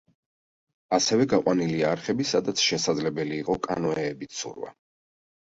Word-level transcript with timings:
ასევე 0.97 1.27
გაყვანილია 1.33 1.91
არხები, 1.97 2.27
სადაც 2.29 2.63
შესაძლებელი 2.71 3.39
იყო 3.43 3.59
კანოეებით 3.69 4.35
ცურვა. 4.41 4.77